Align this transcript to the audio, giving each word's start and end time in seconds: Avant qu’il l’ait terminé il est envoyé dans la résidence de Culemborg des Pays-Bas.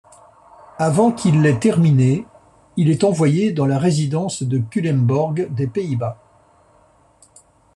Avant 0.79 1.11
qu’il 1.11 1.43
l’ait 1.43 1.59
terminé 1.59 2.25
il 2.75 2.89
est 2.89 3.03
envoyé 3.03 3.51
dans 3.51 3.67
la 3.67 3.77
résidence 3.77 4.41
de 4.41 4.57
Culemborg 4.57 5.53
des 5.53 5.67
Pays-Bas. 5.67 6.17